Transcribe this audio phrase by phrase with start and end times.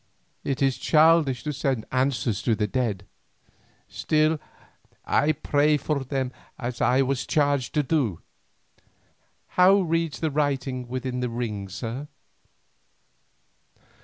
[0.43, 3.05] "It is childish to send answers to the dead."
[3.87, 4.39] "Still
[5.05, 8.19] I pray for them as I was charged to do."
[9.61, 12.07] "How reads the writing within this ring, sir?"